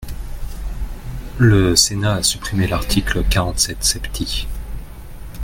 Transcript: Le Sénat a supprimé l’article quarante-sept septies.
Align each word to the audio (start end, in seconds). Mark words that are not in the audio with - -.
Le 1.37 1.75
Sénat 1.75 2.13
a 2.15 2.23
supprimé 2.23 2.65
l’article 2.65 3.23
quarante-sept 3.23 3.83
septies. 3.83 4.47